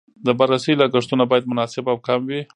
د 0.25 0.27
بررسۍ 0.39 0.73
لګښتونه 0.81 1.23
باید 1.31 1.49
مناسب 1.51 1.85
او 1.91 1.97
کم 2.07 2.19
وي. 2.29 2.41